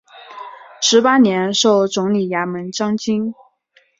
[0.81, 3.35] 十八年授总理衙门章京。